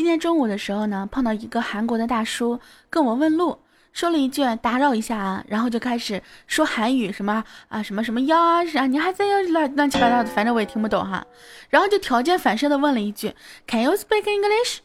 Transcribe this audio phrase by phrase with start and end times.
[0.00, 2.58] 今天中午的时候呢，碰到一个韩国的大叔
[2.88, 3.58] 跟我问路，
[3.92, 11.22] 说了一句“打扰一下啊”，然后就开始说韩语，什么啊什么什么呀，啊你还在要乱乱七八糟的，反正我也听不懂哈。
[11.68, 13.34] 然后就条件反射的问了一句
[13.66, 14.78] “Can you speak English？”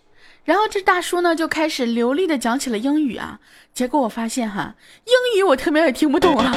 [0.44, 3.40] 然后这大叔呢就开始流利的讲起了英语啊，
[3.74, 4.76] 结果我发现哈，
[5.06, 6.54] 英语我特别也听不懂啊。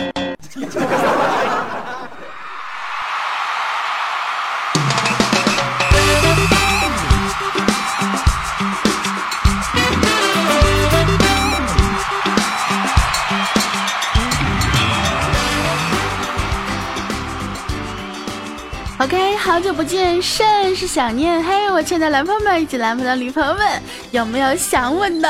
[19.00, 21.40] OK，好久不见，甚是想念。
[21.40, 23.80] 嘿，我亲爱的男朋友们以及男朋友的女朋友们，
[24.10, 25.28] 有没有想我呢？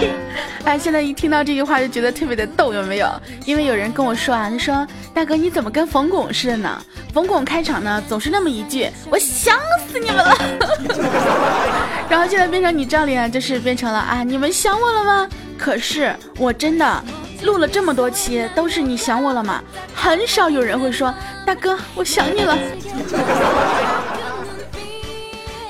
[0.66, 3.10] 哎，现在一听到这句话就觉得特别的逗，有没有？
[3.46, 6.82] 因为有人跟我说啊，他说大哥你怎么跟冯巩似的呢？
[7.14, 9.56] 冯巩开场呢总是那么一句，我想
[9.90, 10.36] 死你们了。
[12.10, 15.26] 然后现在变成你这里啊，就是变成了啊，你们想我了吗？
[15.56, 17.04] 可是我真的。
[17.42, 19.62] 录了这么多期，都是你想我了吗？
[19.94, 21.14] 很少有人会说
[21.46, 22.58] 大哥，我想你了。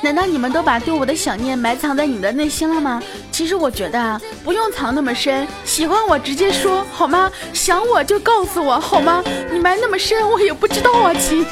[0.00, 3.02] 难道你们都把对我的想念埋藏在你的内心了吗？
[3.32, 7.30] 其实我觉得啊，不用藏那么深，喜欢我直接说好吗？
[7.52, 9.22] 想我就告诉我好吗？
[9.52, 11.44] 你埋那么深，我也不知道啊，亲。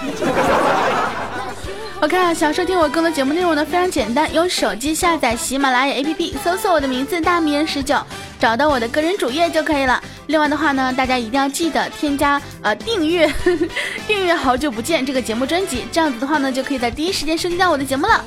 [2.02, 7.96] OK 啊，想收听我更多节目内容呢，非常简单，用手机下载喜马拉雅 APP，搜索我的名字大名人十九。
[8.38, 9.98] 找到我的个人主页就可以了。
[10.26, 13.26] 另外的话呢，大家一定要记得添加呃订阅，
[14.06, 18.22] 订阅好久不见这个节目专辑，这样子的话呢，就可以在第一时间收听到我的节目了。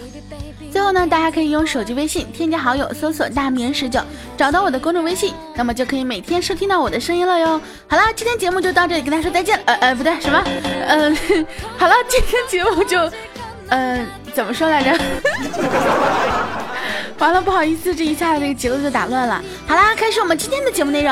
[0.71, 3.99] 最后呢，大家可以用手机微信添加好友，搜索大名十九，
[4.35, 7.61] 找到我的公众微信，那么就可以每天收听到我的声音了哟。
[7.87, 9.59] 好了，今天节目就到这里，跟大家说再见。
[9.65, 10.43] 呃呃，不对，什么？
[10.87, 11.15] 嗯，
[11.77, 12.99] 好了，今天节目就，
[13.69, 14.91] 嗯，怎么说来着？
[17.19, 19.41] 完了，不好意思，这一下子这个节奏就打乱了。
[19.67, 21.11] 好啦，开始我们今天的节目内容。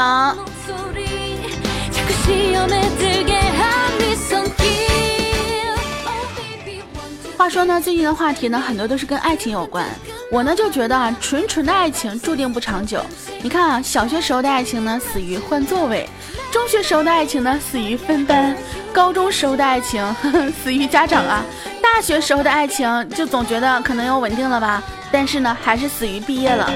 [7.37, 9.85] 话说呢，最近的话题呢，很多都是跟爱情有关。
[10.29, 13.01] 我呢就觉得啊，纯纯的爱情注定不长久。
[13.41, 16.05] 你看啊，小学时候的爱情呢，死于换座位；
[16.51, 18.53] 中学时候的爱情呢，死于分班；
[18.91, 20.03] 高中时候的爱情，
[20.63, 21.45] 死于家长啊；
[21.81, 24.81] 大学时候的爱情，就总觉得可能要稳定了吧。
[25.11, 26.69] 但是呢，还是死于毕业了。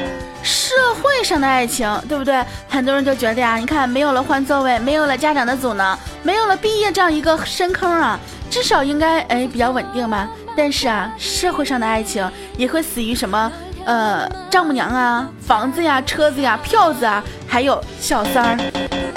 [0.44, 2.44] 社会上的爱情，对不对？
[2.68, 8.20] 很多人就觉得呀，你看，没有了换座位，没有了家长的阻挠，没有了毕业这样一个深坑啊，
[8.50, 10.28] 至少应该哎比较稳定吧。
[10.56, 13.52] 但是啊，社会上的爱情也会死于什么？
[13.86, 19.11] 呃，丈母娘啊，房子呀，车子呀，票子啊，还有小三儿。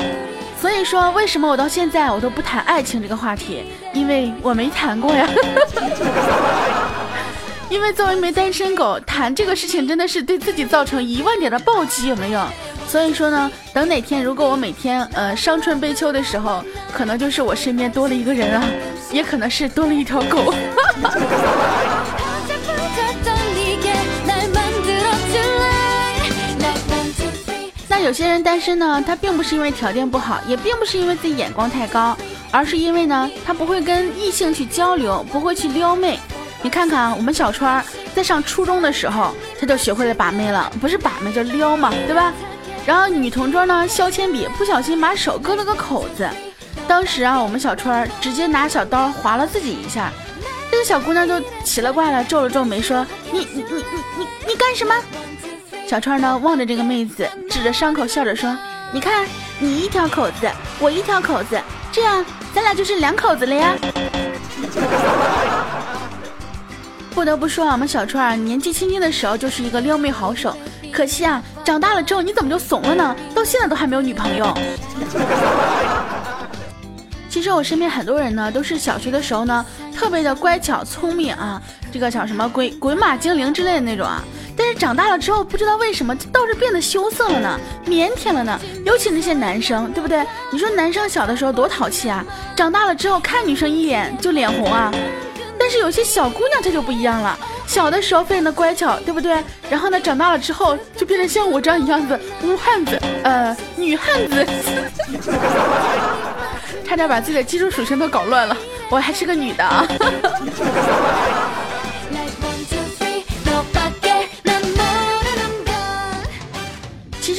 [0.64, 3.64] 所以说，为什么我到现在我都不谈爱情这个话题？
[3.92, 5.28] 因为我没谈过呀。
[7.68, 12.42] 因为作为没单身狗，谈这个事情真的是对自己造成一万点的暴击，有没有？
[12.88, 16.64] 所以说呢，等哪天如果我每天呃伤春悲秋的时候，
[16.94, 18.64] 可能就是我身边多了一个人啊，
[19.12, 20.54] 也可能是多了一条狗。
[28.04, 32.14] 有些人单身呢，他并不是因为条件不好，也并不是因为自己眼光太高，
[32.50, 36.20] 而是因为呢，他不会跟异性去交流，不会去撩妹。
[36.60, 37.82] 你看看，我们小川
[38.14, 42.30] 在上初中的时候，他就学会了把妹了，不是把妹就撩嘛，对吧？
[42.84, 46.28] 然后女同桌呢削铅笔，不小心把手割了个口子，
[46.86, 50.12] 当时啊，我们小川直接拿小刀划了自己一下，
[50.70, 53.82] 这个小姑娘就奇了怪了，皱了皱眉说：“你你你你
[54.18, 54.94] 你你干什么？”
[55.86, 58.56] 小川呢望着这个妹子，指着伤口笑着说
[58.90, 59.26] ：“你看，
[59.58, 60.50] 你一条口子，
[60.80, 61.60] 我一条口子，
[61.92, 62.24] 这样
[62.54, 63.74] 咱俩就是两口子了呀。”
[67.14, 70.56] 不得不说啊，我们小川，年纪轻轻的时候就是一个撩妹好手。
[70.90, 73.14] 可惜啊，长大了之后你怎么就怂了呢？
[73.34, 74.56] 到现在都还没有女朋友。
[77.28, 81.60] 其实我身边很多人呢，都是小学的时候呢，特别的乖巧聪明啊，
[81.92, 84.24] 这个叫什么鬼鬼马精灵之类的那种啊。
[84.56, 88.60] 但是长大了之后，不知道为什么倒是变得羞涩了呢，腼腆了呢。
[88.84, 90.24] 尤其那些男生，对不对？
[90.52, 92.24] 你说男生小的时候多淘气啊，
[92.56, 94.92] 长大了之后看女生一眼就脸红啊。
[95.58, 99.42] 但是有些小姑娘她就不一样了，小的时候非常的乖巧，对不对？
[99.70, 104.46] 然后呢，长大了之后就变成像我这样一样子女汉子，呃，女汉子，
[106.86, 108.56] 差点把自己的基础属性都搞乱了。
[108.90, 109.86] 我还是个女的啊。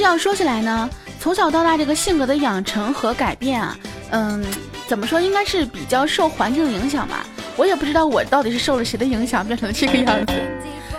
[0.05, 3.77] 要说起来呢，从小到大这个性格的养成和改变啊，
[4.11, 4.45] 嗯，
[4.87, 7.25] 怎么说，应该是比较受环境的影响吧。
[7.57, 10.33] 我也不知道我到底是受了谁的影响变成这个样子，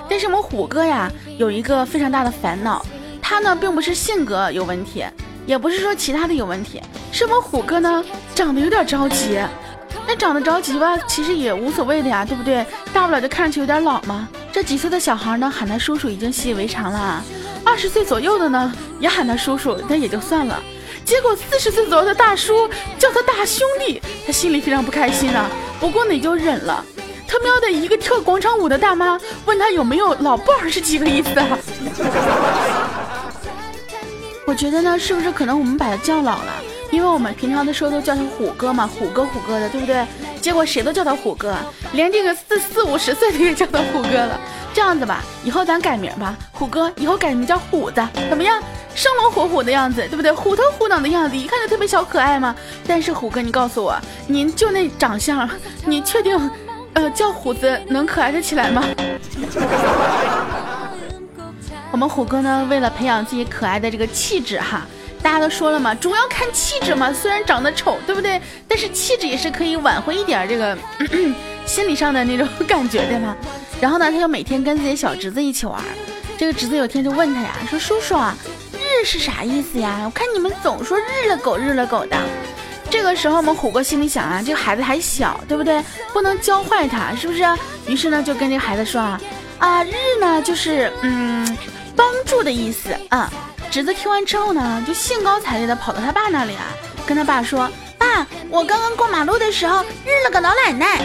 [0.09, 2.83] 但但是我们虎哥呀，有一个非常大的烦恼，
[3.21, 5.05] 他呢并不是性格有问题，
[5.45, 6.81] 也不是说其他的有问题，
[7.13, 8.03] 是我们虎哥呢
[8.35, 9.39] 长得有点着急。
[10.09, 12.65] 那长得着急吧，其实也无所谓的呀，对不对？
[12.95, 14.27] 大不了就看上去有点老嘛。
[14.51, 17.23] 这几岁的小孩呢，喊他叔叔已经习以为常了。
[17.67, 20.63] 二十岁左右的呢，也喊他叔叔，那也就算了。
[21.05, 25.51] 结果四十岁左右的大叔叫他大兄弟，他心里非常不开心啊。
[25.81, 26.85] 不过呢，也就忍了。
[27.29, 31.59] 他喵的一个跳广场舞的大妈问他有没有老伴儿是几个意思啊？
[34.47, 36.53] 我觉得呢，是不是可能我们把他叫老了？
[36.93, 40.07] 因为我们平常的时候都叫他虎哥嘛，虎哥虎哥的，对不对？
[40.47, 41.57] 结果谁都叫他虎哥，
[41.93, 44.39] 连这个四四五十岁的也叫他虎哥了。
[44.73, 48.01] 这样子吧，以后咱改名吧，虎哥，以后改名叫虎子，
[48.31, 48.63] 怎么样？
[48.95, 50.31] 生龙活虎的样子，对不对？
[50.31, 52.55] 虎头虎脑的样子，一看就特别小可爱嘛。
[52.87, 55.51] 但是虎哥，你告诉我，您就那长相，
[55.85, 56.39] 你确定，
[56.93, 58.85] 呃，叫虎子能可爱的起来吗？
[61.91, 64.87] 我们虎哥呢，为了培养自己可爱的这个气质哈。
[65.23, 67.13] 大家都说了嘛，主要看气质嘛。
[67.13, 68.41] 虽然长得丑，对不对？
[68.69, 70.77] 但是气质也是可以挽回一点这个
[71.67, 73.37] 心理上的那种感觉的嘛。
[73.81, 75.83] 然后呢，他就每天跟自己小侄子一起玩。
[76.39, 78.37] 这个侄子有天就问他呀，说：“叔叔啊，
[78.73, 80.03] 日是啥意思呀？
[80.05, 82.17] 我看你们总说日了狗，日了狗的。”
[82.89, 85.83] 这个时候，我们虎哥心里想啊，这个孩子还小，对不对？
[86.13, 87.43] 不能教坏他，是不是？
[87.87, 89.21] 于是呢，就跟这孩子说啊，
[89.59, 91.57] 啊，日呢就是嗯，
[91.97, 93.33] 帮助的意思啊。
[93.77, 96.65] 侄子听完之后呢，就兴高采烈的跑到他爸那里啊，
[97.05, 100.99] 跟他爸说：“爸，我刚刚过马路的时候日了个老奶奶。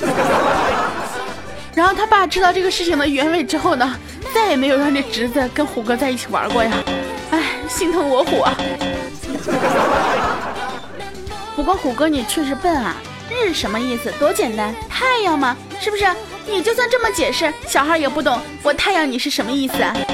[1.76, 3.94] ”然后他爸知道这个事情的原委之后呢，
[4.32, 6.72] 再也没有让这侄子跟虎哥在一起玩过呀。
[7.30, 8.56] 哎，心疼我虎啊！
[11.54, 12.96] 不过虎哥你确实笨啊，
[13.28, 14.10] 日什么意思？
[14.12, 15.54] 多简单，太阳嘛？
[15.78, 16.06] 是不是？
[16.46, 18.40] 你就算这么解释，小孩也不懂。
[18.62, 19.82] 我太阳你是什么意思？
[19.82, 19.94] 啊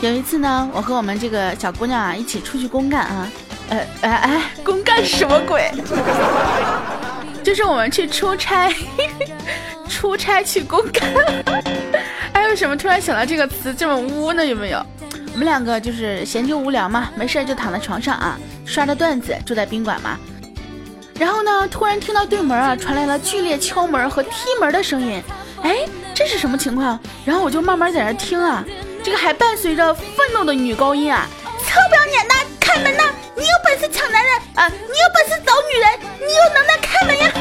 [0.00, 3.28] 有一次呢，我和我们这个小姑娘啊一起出去公干啊，
[3.70, 5.72] 呃哎哎，公干什么鬼？
[7.42, 8.72] 就是我们去出差，
[9.88, 11.02] 出差去公干。
[12.32, 14.46] 还有什么突然想到这个词这么污呢？
[14.46, 14.80] 有没有？
[15.38, 18.36] 我们两个就是闲就无聊嘛，没事就躺在床上啊，
[18.66, 20.18] 刷着段子，住在宾馆嘛。
[21.16, 25.22] 然后呢，突然听到对门啊传来了剧烈敲门和踢门的声音，
[25.62, 26.98] 哎，这是什么情况？
[27.24, 28.64] 然后我就慢慢在那听啊，
[29.04, 30.04] 这个还伴随着愤
[30.34, 31.24] 怒的女高音啊，
[31.64, 33.04] 臭不要脸的，开门呐！
[33.36, 34.66] 你有本事抢男人啊！
[34.66, 35.88] 你有本事找女人！
[36.18, 37.32] 你有能耐开门呀！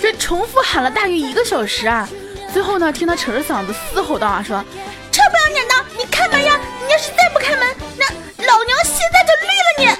[0.00, 2.08] 这重复喊了大约一个小时啊，
[2.50, 4.64] 最后呢，听他扯着嗓子嘶吼道啊，说，
[5.10, 6.58] 臭不要脸的，你开门呀！
[6.84, 7.64] 你要是再不开门，
[7.96, 8.04] 那
[8.44, 9.96] 老娘现在就绿了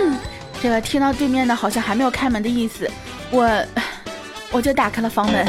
[0.00, 0.18] 你！
[0.62, 2.90] 这个听到对面的好像还没有开门的意思，
[3.30, 3.46] 我
[4.50, 5.46] 我就打开了房门。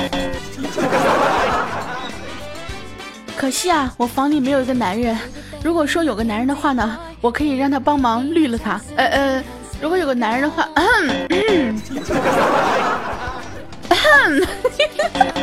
[3.37, 5.17] 可惜啊，我房里没有一个男人。
[5.63, 8.81] 如果说有个男人的话呢，我可以让他帮忙绿了他。
[8.97, 9.41] 呃呃，
[9.81, 11.81] 如果有个男人的话，嗯嗯。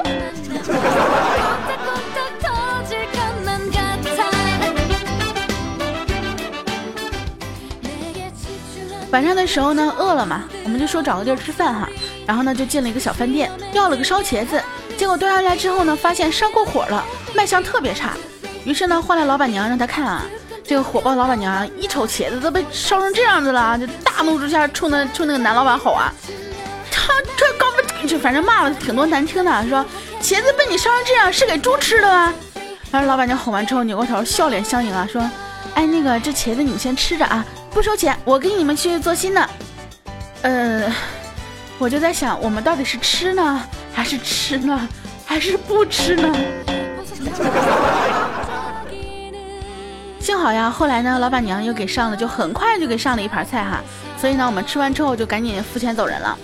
[9.12, 11.86] 晚上的时候呢，饿了嘛，我们就说找个地儿吃饭哈。
[12.27, 14.60] 然后呢，就进了一个小饭店，要了个烧茄子。
[14.96, 18.13] 结果端上来之后呢，发现烧过火了，卖相特别差。
[18.65, 20.22] 于是呢，换了老板娘让他看啊，
[20.65, 26.10] 这个火爆老板娘一瞅茄子都被烧成这样子了，就大怒之下冲那冲那个男老板吼啊，
[26.91, 29.84] 他他刚不就反正骂了挺多难听的，说
[30.22, 32.32] 茄子被你烧成这样是给猪吃的吗？
[32.91, 35.20] 然后老板娘吼完之后扭过头笑脸相迎啊，说，
[35.75, 37.44] 哎那个这茄子你们先吃着啊。
[37.72, 39.50] 不收钱，我给你们去做新的。
[40.43, 40.93] 呃，
[41.79, 43.62] 我就在想，我们到底是吃呢，
[43.94, 44.88] 还是吃呢，
[45.24, 46.36] 还是不吃呢？
[50.20, 53.81] 幸好呀，后来呢，老板娘又给上了，就很快就给上了一盘菜哈。
[54.19, 56.36] 所以呢，我们吃完之后就赶紧付钱走人了。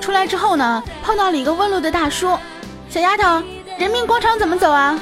[0.00, 2.36] 出来之后呢，碰到了一个问路的大叔，
[2.90, 3.42] 小丫头，
[3.78, 4.98] 人民广场怎么走啊？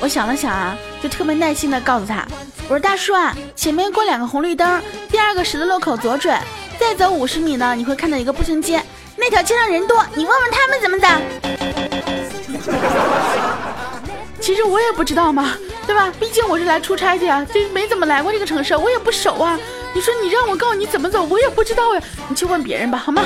[0.00, 2.26] 我想了想啊，就特别耐心的告诉他。
[2.68, 6.42] 我说大叔啊，前面过两个红绿灯，第二个十字路口左转，
[6.78, 8.82] 再走五十米呢，你会看到一个步行街，
[9.16, 11.06] 那条街上人多，你问问他们怎么走。
[14.40, 15.52] 其实我也不知道嘛，
[15.86, 16.12] 对吧？
[16.18, 19.56] 毕竟我是来出差的呀，就没怎么来过这个城市，我也不熟啊。
[19.94, 23.22] 你说你让我告诉你怎么走，我也不知道呀，你去问别人吧，好吗？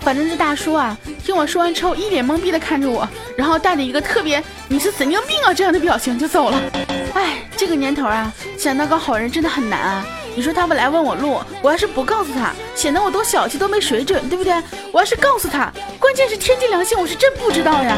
[0.00, 6.60] 反正这大叔啊，听我说完之后，一脸懵逼的看着我，然后带着一个特别“你是神经病啊”这样的表情就走了。
[7.14, 10.06] 哎，这个年头啊，想当个好人真的很难啊。
[10.34, 14.54] 你说他不来问我路，我要是不告诉他，显得我多小气多没水准，对不对？
[14.92, 17.96] 我要是告诉他，关键是天地良心，我是真不知道呀。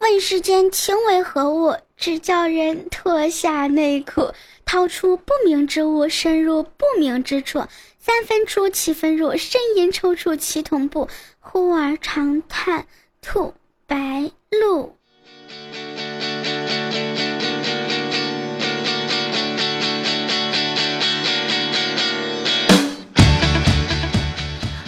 [0.00, 4.30] 问世间情为何物，只叫人脱下内裤，
[4.74, 7.60] 掏出不明之物，深入不明之处，
[8.00, 12.84] 三分出七分入，呻吟抽搐其同步，忽而长叹
[13.22, 13.54] 吐
[13.86, 14.96] 白露。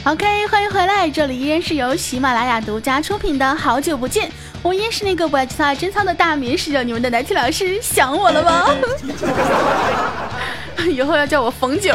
[0.04, 4.28] OK，欢迎回来，这里依然是由喜马拉雅独家出品的《好久不见》，
[4.66, 8.66] 我也是那个不爱其他珍藏的大名，是你们的南七老师，想我了吗？
[10.90, 11.94] 以后要叫我冯九。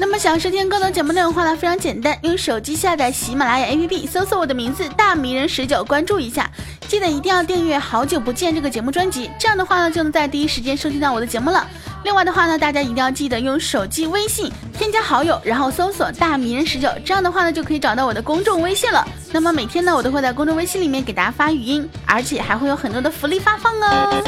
[0.00, 6.48] 那么想收听更多节目内容的话呢，非常简单，用手机下载喜马拉雅 APP，搜索我的名字大迷人十九，关注一下。
[6.86, 11.66] 记得一定要订阅《好久不见》这个节目专辑，这样的话呢，就能在第一时间收听到我的节目了。
[12.04, 19.04] 另外的话呢，大家一定要记得用手机微信添加好友，然后搜索大迷人十九，这样的话呢，就可以找到我的公众微信了。
[19.32, 24.22] 那么每天呢，我都会在公众微信里面给大家发语音，而且还会有很多的福利发放哦。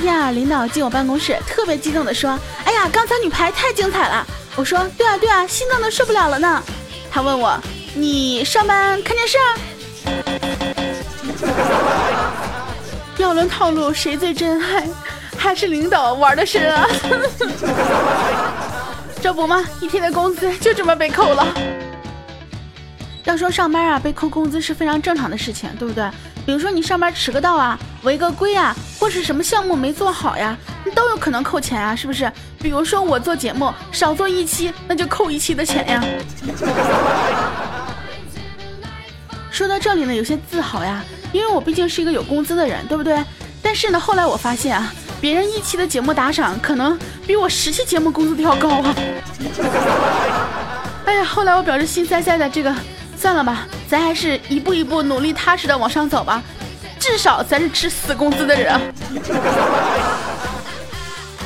[0.00, 2.30] 今天啊，领导进我办公室，特别激动的说
[2.64, 4.26] ：“哎呀，刚才女排太精彩了！”
[4.56, 6.62] 我说：“对啊，对啊，心脏都受不了了呢。”
[7.12, 7.54] 他问我
[7.92, 9.36] ：“你上班看电视？”
[13.18, 14.88] 要论套路，谁最真爱？
[15.36, 16.86] 还是领导玩的深啊？
[19.20, 19.62] 这不吗？
[19.82, 21.46] 一天的工资就这么被扣了。
[23.24, 26.08] 要说上班啊，被扣工资是非常正常的事情，对不对？
[26.46, 32.30] 比如说你上班迟个到啊，违个规啊，或是什么项目没做好呀，你都有可能扣钱啊，是不是？
[32.58, 36.02] 比如说我做节目少做一期，那就扣一期的钱呀。
[39.50, 43.22] 说到这里呢，有些自豪呀，因为我毕竟是一个有工资的人，对不对？
[43.62, 48.94] 但是呢，后来我发现啊，别人一期的节目打赏可能比我十期节目工资都要高啊。
[51.04, 52.74] 哎呀，后来我表示心塞塞的，这个
[53.20, 56.42] 算了吧，咱还是一步一步努力踏实的往上走吧，
[56.98, 58.80] 至少咱是吃死工资的人。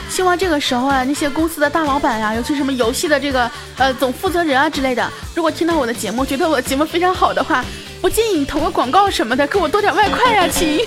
[0.09, 7.65] 希望这个时候啊，那些公司的大老板呀，尤其什么游戏的这个呃总负责人啊之类的，如果听到我的节目，觉得我的节目非常好的话。
[8.01, 10.87] 不介意你投个广告什么的，给我多点外快呀，亲！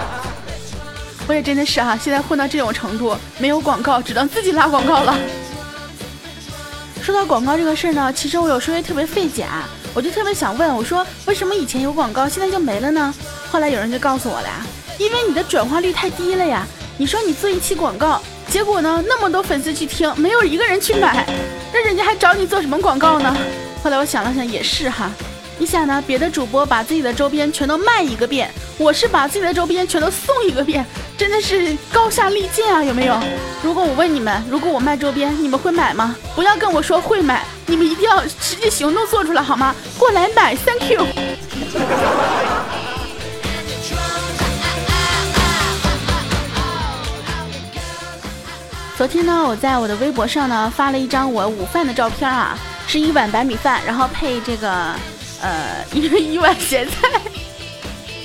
[1.28, 5.16] 我也真的是哈，现在混到这种程度，没有广告，只能自己拉广告了。
[7.06, 9.46] 说到广告这个事儿呢，其实我有时候也特别费解，
[9.94, 13.14] 我就特别想问，我说为什么以前有广告，现在就没了呢？
[13.48, 14.66] 后来有人就告诉我了呀，
[14.98, 16.66] 因为你的转化率太低了呀。
[16.98, 21.24] 你说你做一期广告，结果呢那么多粉丝去听，没有一个人去买，
[21.72, 23.36] 那人家还找你做什么广告呢？
[23.84, 25.08] 后来我想了想，也是哈。
[25.58, 26.04] 你想呢？
[26.06, 30.84] 别的主播把自己的周边全都卖一个遍，我是把自己的周边全都送一个遍，
[31.16, 32.84] 真的是高下立见啊！
[32.84, 33.18] 有没有？
[33.62, 36.14] 如果我问你们，如果我卖周边，你们会买吗？
[36.34, 39.74] 不要跟我说会买，你们一定要实际行动做出来好吗？
[39.98, 41.06] 过来买，Thank you。
[48.98, 54.94] 昨天呢，我在我的微博上呢发了一张我午饭的照片啊，是一碗白米饭，然后配这个。
[55.42, 57.08] 呃，一个一碗咸菜，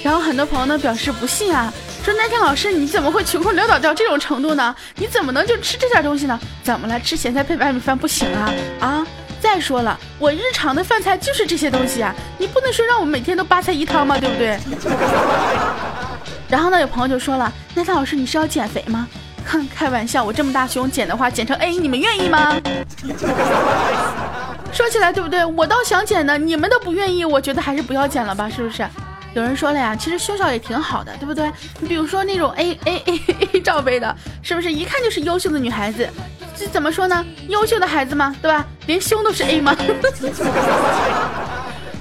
[0.03, 1.71] 然后很多朋友呢表示不信啊，
[2.03, 4.75] 说那天老师你怎么会穷困潦倒到这种程度呢？
[4.95, 6.39] 你怎么能就吃这点东西呢？
[6.63, 6.99] 怎么了？
[6.99, 8.53] 吃咸菜配白米饭不行啊？
[8.79, 9.07] 啊！
[9.41, 14.17] 再说了，我日常的饭菜就是这些东西啊，你不能说让我每天都八菜一汤吗？
[14.19, 14.59] 对不对？
[16.47, 19.07] 然后呢，有朋友就说了，那天老师你是要减肥吗？
[19.45, 22.55] 哼， 开玩笑，我这么大胸减的话，减成 A，你们愿意吗？
[24.71, 25.43] 说起来对不对？
[25.45, 28.85] 我倒想减呢，你们都不愿意，我觉得还是不要减了吧，是不是？
[29.33, 31.51] 有人说了呀，其实胸小也挺好的，对不对？
[31.79, 33.21] 你比如说那种 A A A
[33.53, 36.07] A 罩杯的，是不是一看就是优秀的女孩子？
[36.57, 37.25] 这怎么说呢？
[37.47, 38.65] 优秀的孩子嘛，对吧？
[38.87, 39.75] 连胸都是 A 吗？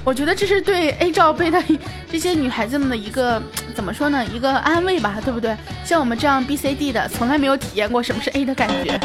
[0.03, 1.61] 我觉得这是对 A 罩杯的
[2.11, 3.41] 这些女孩子们的一个
[3.75, 4.25] 怎么说呢？
[4.25, 5.55] 一个安慰吧，对不对？
[5.85, 8.99] 像我们这样 B C D 的，从来没有体验过什么是 A 的感觉。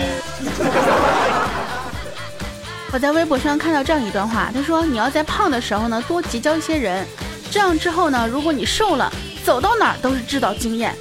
[2.92, 7.06] 我在微博上看到这样一段话，他说：“你要在胖的时候呢，多结交一些人，
[7.50, 9.12] 这样之后呢，如果你瘦了，
[9.44, 10.94] 走到哪儿都是制造经验。”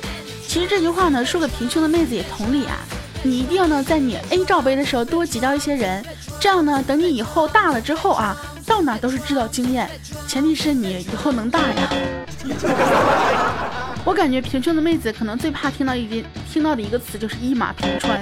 [0.47, 2.77] 其实这句话呢，说给贫穷的妹子也同理啊。
[3.23, 6.03] 你一定要呢，在你 A 罩杯的时候多结交一些人，
[6.39, 9.89] 这样呢，等你以后大了之后啊，到哪都是制造经验，
[10.27, 11.89] 前提是你以后能大呀。
[14.03, 18.19] 我感觉平胸的妹子可能最怕听到一句听到的一个词就是一马平川。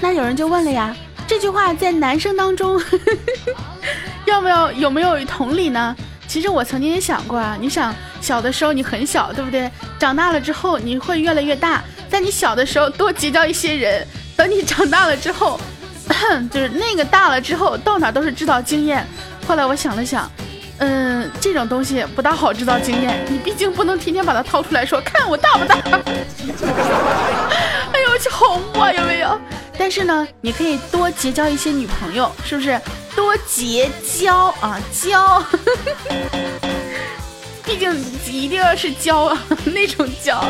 [0.00, 0.96] 那有人就问了呀，
[1.28, 2.80] 这句话在男生当中
[4.26, 5.94] 要不要有没有同理呢？
[6.26, 9.70] 其实我曾经也想过啊，你想小的时候你很小，对不对？
[9.98, 14.06] 长大了之后你会越来越大，在你小的时候多结交一些人，
[14.36, 15.60] 等你长大了之后，
[16.50, 19.06] 就是那个大了之后到哪都是制造经验。
[19.46, 20.30] 后来我想了想。
[20.80, 25.74] 嗯，这种东西不大好制造经验，你毕竟不能天天把它掏出来说，看我大不大？
[27.92, 29.40] 哎呦，去好啊，有没有？
[29.78, 32.78] 但是呢，你可以多结交一些女朋友，是不是？
[33.14, 35.42] 多结交啊，交，
[37.64, 37.92] 毕竟
[38.26, 40.44] 一定要是交啊，那种交，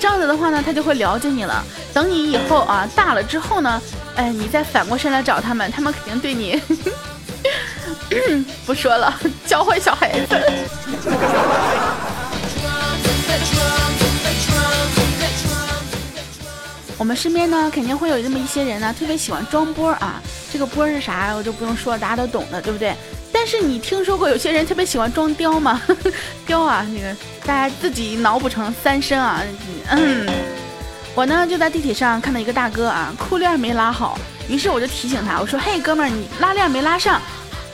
[0.00, 1.64] 这样子的话呢，他就会了解你了。
[1.92, 3.82] 等你以后啊大了之后呢，
[4.16, 6.60] 哎，你再反过身来找他们，他们肯定对你。
[8.64, 9.12] 不说了，
[9.46, 10.40] 教坏小孩子。
[17.04, 20.22] 我们身边呢，肯定会有这么一些人呢，特别喜欢装波啊。
[20.50, 22.94] 这个波是啥，我就不用说了，大家都懂的，对不对？
[23.30, 25.82] 但是你听说过有些人特别喜欢装雕吗？
[26.46, 29.42] 雕啊，那个大家自己脑补成三声啊。
[29.90, 30.26] 嗯，
[31.14, 34.18] 我呢就在地铁上看到一个大哥啊，裤链没拉好，
[34.48, 37.20] 于是我就提醒他，我说：“嘿，哥们儿，你拉链没拉上。”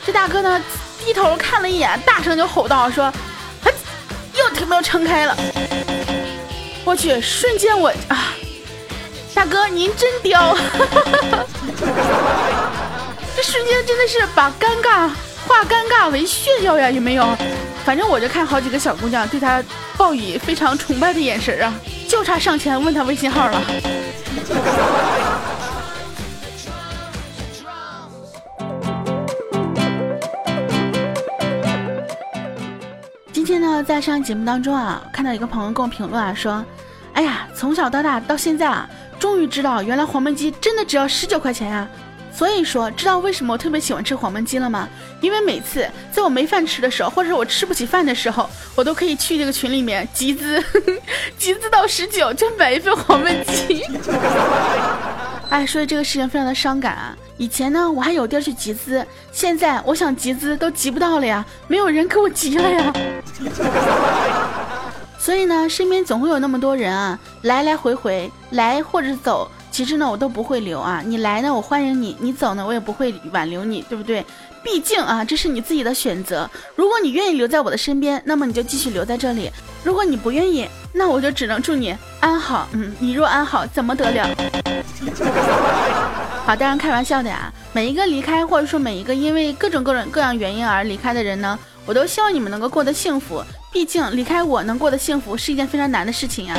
[0.04, 0.60] 这大哥呢，
[1.04, 3.12] 低头看了一眼，大声就吼道：“说，
[4.36, 5.36] 又他妈撑开了！
[6.84, 8.32] 我去，瞬间我啊，
[9.40, 10.54] 大哥您真刁！
[13.34, 15.08] 这瞬间真的是把尴尬
[15.48, 17.26] 化尴尬为炫耀呀，有没有？
[17.82, 19.64] 反正我就看好几个小姑娘对他
[19.96, 21.72] 报以非常崇拜的眼神啊，
[22.06, 23.62] 就差上前问他微信号了。
[33.32, 36.62] ”今天呢在上节目当中啊，看到一个朋友给我评论啊，说
[37.16, 38.86] ：“哎呀，从小到大到现在啊，
[39.20, 41.86] 终于知道原来黄焖鸡真的只要十九块钱呀。
[42.32, 44.88] 所以说，知道为什么我特别喜欢吃黄焖鸡了吗？
[45.20, 50.62] 因为每次在我没饭吃的时候，或者我吃不起饭的时候，我都可以去这个群里面集资，
[51.36, 53.84] 集资到十九就买一份黄焖鸡。
[55.50, 57.14] 哎，所以这个事情非常的伤感啊。
[57.36, 62.92] 以前呢，我还有地儿去集资，现在我想集资都集不到了呀，没有人给我集了呀。
[65.20, 71.02] 所以呢，身边总会有那么多人啊，来来回回来或者走，其实呢，我都不会留啊。
[71.04, 74.24] 你来呢，我欢迎你；你走呢，我也不会挽留你，对不对？
[74.64, 76.50] 毕竟啊，这是你自己的选择。
[76.74, 79.50] 如果你愿意留在我的身边，那么你就继续留在这里；
[79.84, 82.66] 如果你不愿意，那我就只能祝你安好。
[82.72, 84.26] 嗯，你若安好，怎么得了？
[86.46, 87.52] 好，当然开玩笑的呀。
[87.74, 93.44] 每一个离开，或者说每一个因为各种各种各样原因而离开的人呢，我都希望你们能够过得幸福。
[93.72, 96.56] 毕竟离开我能过得幸福是一件非常难的事情呀。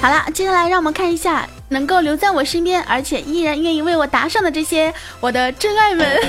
[0.00, 6.20] 好了，接下来让我们看一下能够留在我身边，而且依然愿意为我打赏的这些我的真爱们。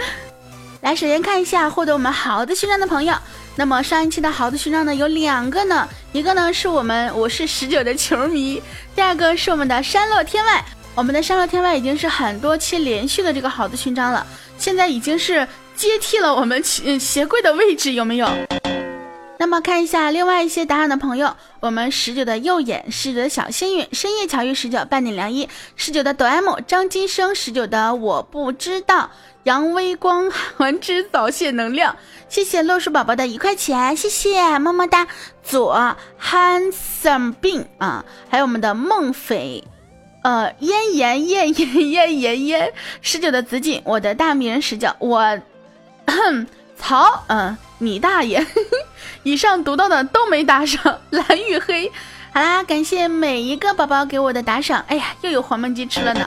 [0.80, 3.14] 来，首先看一下获得我们好的勋章的朋友。
[3.54, 8.62] 那么上一期的好的勋章呢有两个呢，一个呢是我们我是十九的球迷，
[8.94, 10.64] 第二个是我们的山落天外。
[10.94, 14.26] 我们的山落天外已经是很多期连续的这个好的勋章了，
[14.58, 15.46] 现在已经是
[15.76, 18.28] 接替了我们鞋鞋柜的位置，有没有？
[19.38, 29.10] 那么看一下另外一些答案的朋友，我们十九的右眼，十九的小幸运，深夜巧遇十九，半点凉意，十九的抖 M，张金生，十九的我不知道。
[29.44, 31.94] 杨微光还之早泄能量，
[32.28, 35.06] 谢谢洛叔宝宝的一块钱，谢谢么么哒。
[35.44, 39.62] 左 handsome 病啊，还有我们的孟匪，
[40.24, 42.72] 呃，咽炎咽炎咽炎咽。
[43.02, 45.38] 十九的紫锦，我的大名人十九，我
[46.78, 48.46] 曹，嗯，你大爷。
[49.24, 51.90] 以上读到的都没打赏，蓝与黑。
[52.32, 54.84] 好啦，感谢每一个宝宝给我的打赏。
[54.88, 56.26] 哎呀，又有黄焖鸡吃了呢。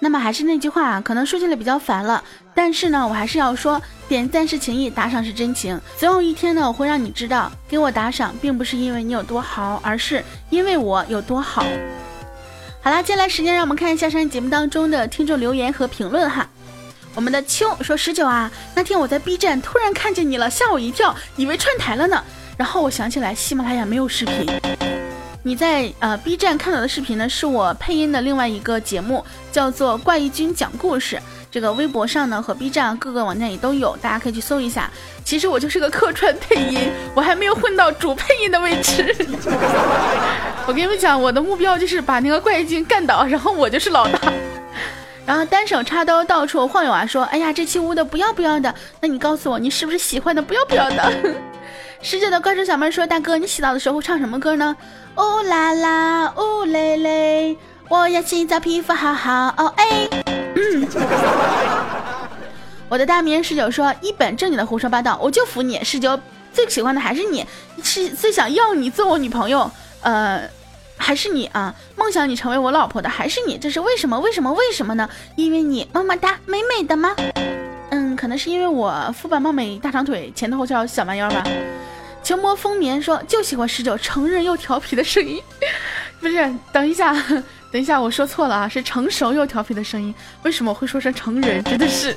[0.00, 2.22] 那么还是那句话啊，可能说起来比较烦了，
[2.54, 5.80] 但是呢，我还是要说，点赞是情谊，打赏是真情。
[5.96, 11.64] 总有一天呢，我会让你知道，给我打赏并不是因为你有多豪，而是因为我有多好。
[12.82, 16.46] 好啦，接下来时间让我们看一下上期节目当中的听众留言和评论哈。
[17.14, 22.22] 我们的秋说十九啊，那天我在 B 站突然看见你了，吓我一跳，以为串台了呢。
[22.56, 24.46] 然后我想起来喜马拉雅没有视频。
[25.44, 31.16] 你在呃 B 站看到的视频呢，是我配音的另外一个节目，叫做《怪异君讲故事》。
[31.52, 34.90] 这个微博上呢和 B 站各个网站也都有，大家可以去搜一下。
[35.24, 39.14] 其实我就是个客串配音，我还没有混到主 配音的位置。
[40.66, 44.18] 我跟你们讲，我的目标就是把那个怪异君干倒，然后我就是老大。
[45.26, 51.12] 然后单手插兜到处晃悠啊，说：“哎呀，这期污的不要不要的。”那你告诉我，你是不是喜欢的不要不要的？
[52.02, 54.76] 十九的歌手小妹说：“大哥，你洗澡的时候唱什么歌呢？”
[55.16, 57.56] 哦啦啦，哦嘞嘞，
[57.88, 60.08] 我要洗澡，皮肤好好哦哎。
[62.90, 66.20] 我的大名十九说：“一本正经的胡说八道，我就服你。”十九
[66.52, 67.46] 最喜欢的还是你，
[67.82, 69.70] 是最想要你做我女朋友。
[70.02, 70.42] 呃。
[71.04, 74.18] 还是你啊，梦想你成为我老婆的还是你，这是为什么？
[74.20, 74.50] 为什么？
[74.54, 75.06] 为什么呢？
[75.36, 77.14] 因为你么么哒，美美的吗？
[77.90, 81.44] 嗯，可能是因为我肤白貌美，大长腿，前凸后翘，小蛮腰吧。
[82.22, 85.42] 求魔风眠说就喜欢十九成人又调皮的声音，
[86.20, 86.50] 不是？
[86.72, 87.14] 等一下，
[87.70, 90.14] 等一下，我说错了啊，是成熟又调皮的声音。
[90.42, 91.62] 为什么会说成成人？
[91.64, 92.16] 真的是。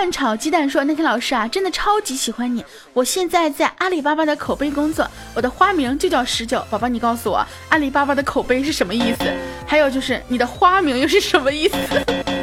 [0.00, 2.64] 蛋炒鸡蛋说：“那天老师啊，真的超级喜欢你。
[2.94, 6.64] 我现在在阿里巴巴的口碑工作，我的花名就叫十九。
[6.70, 9.30] 宝宝，你告诉我，阿里巴巴的口碑是什么意思？
[9.66, 11.76] 还有就是你的花名又是什么意思？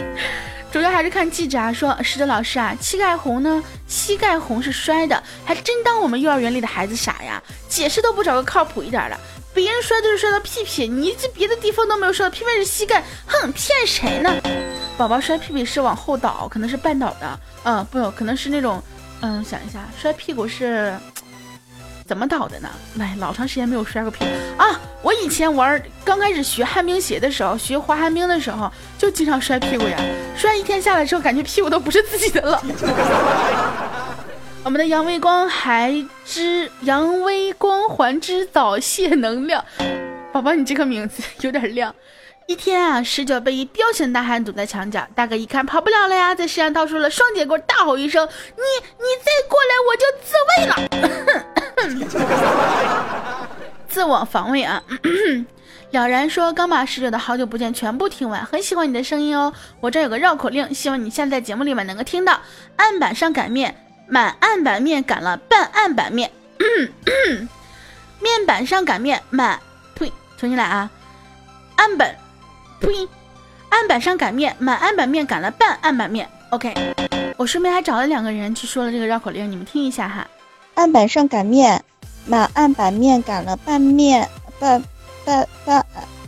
[0.71, 7.41] 主要还是看记者啊，说十九老师啊，膝盖红呢，膝盖红是摔的，还真当我们幼儿园里的孩子傻呀？
[7.67, 9.19] 解释都不找个靠谱一点的。
[9.57, 14.31] 别人摔都是摔到屁屁，你这别的地方都没有摔到，偏偏是膝盖，哼，骗谁呢？”
[14.95, 17.39] 宝宝摔屁屁是往后倒，可能是绊倒的。
[17.63, 18.79] 嗯，不，可能是那种，
[19.21, 20.95] 嗯，想一下，摔屁股是
[22.05, 22.69] 怎么倒的呢？
[22.99, 24.23] 哎，老长时间没有摔过屁
[24.57, 24.79] 啊！
[25.01, 29.97] 我以前玩刚开始学旱冰鞋的时候，学滑旱冰的时候，就经常摔屁股呀。
[30.35, 32.63] 摔一天下来之后，感觉屁股都不是自己的了。
[34.67, 39.63] 我们的阳微光还之阳微光环之早泄能量，
[40.33, 41.95] 宝宝，你这个名字有点亮。
[42.47, 48.63] 一天啊，十九被一彪形大汉堵在墙角，大哥一看跑不了了呀，在身上掏出了双截棍，大吼一声：“你
[48.97, 50.65] 你再过来，我就自卫
[51.87, 52.27] 了！”
[53.87, 54.83] 自我防卫啊！
[55.91, 59.53] 了然说：“刚把十九的好久不见全部听完，很喜欢你的声音哦。
[59.79, 62.41] 我这有个绕口令，希望你现在节目里面能够听到。
[62.75, 66.31] 案板上擀面，满案板面擀了半案板面。
[68.19, 69.59] 面板上擀面，满
[69.95, 70.89] 呸，重新来啊！
[71.75, 72.15] 案板。”
[72.79, 73.07] 呸！
[73.69, 76.29] 案板上擀面，满案板面擀了半案板面。
[76.51, 76.73] OK，
[77.37, 80.27] 我顺便还找了两个人去说了这个绕口令，你们听一下哈。
[80.75, 81.83] 案板上擀面，
[82.25, 84.83] 满案板面擀了半面半
[85.25, 85.85] 半半。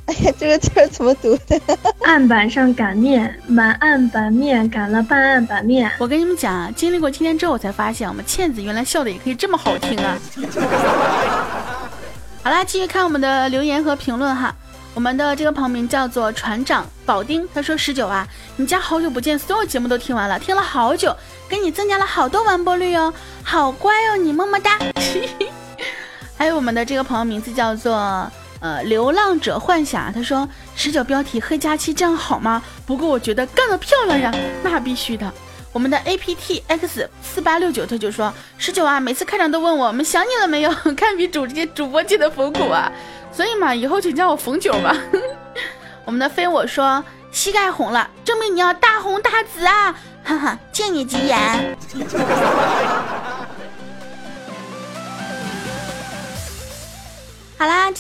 [0.09, 1.61] 哎呀，这个字怎么读的？
[2.01, 5.91] 案板上擀面，满案板面擀了半案板面。
[5.99, 10.17] 我跟你们讲啊，经历过今天之后，我才发现我们倩子原来笑的也可以这么好听啊。
[12.41, 14.51] 好啦，继续看我们的留言和评论哈。
[14.95, 21.15] 我们的这个朋友名叫做船长保丁，他说十九啊，你家好久不见，所有节目都听完了，听了好久，
[21.47, 24.79] 给你增加了好多完播率哦，好乖哦，你么么哒。
[26.35, 28.27] 还有我们的这个朋友名字叫做
[28.59, 32.61] 呃流浪者幻想，他说十九标题黑假期这样好吗？
[32.85, 35.31] 不过我觉得干得漂亮呀，那必须的。
[35.71, 42.91] 我们的 A P T X 四八六九他就说十九啊，每次开场都问我们想你了没有， 看比主接主播界的冯古啊。
[43.31, 44.95] 所以嘛，以后请叫我冯九吧。
[46.05, 49.95] 我们的飞我说膝盖红了，证明你要大红大紫啊！
[50.23, 51.77] 哈哈，借你吉言。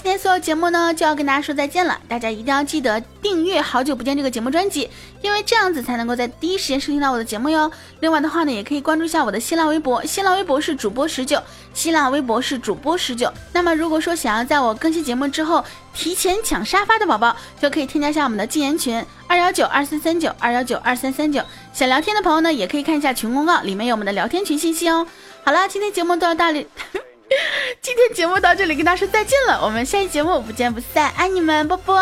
[0.01, 1.99] 今天所有节目呢就要跟大家说再见了。
[2.07, 4.89] 大家一定要记得订阅《好久不见》这个节目专辑，
[5.21, 7.69] 因为这样子才能够在第一时间收听到我的节目哟。
[7.99, 13.29] 另外的话呢，也可以关注一下我的新浪微博，新浪微博是主播十九，新浪微博是主播十九。
[13.51, 15.61] 那么如果说想要在我更新节目之后
[15.93, 21.43] 提前抢沙发的宝宝，就可以添加一下我们的禁言群二幺九二三三九二幺九二三三九。
[21.73, 25.05] 想聊天的朋友呢，也可以看一下群公告，里面有我们的聊天群信息哦。
[25.43, 26.67] 好了，今天节目到这里。
[27.81, 29.59] 今天节目到这里，跟大家说再见了。
[29.63, 32.01] 我们下期节目不见不散，爱你们，波波。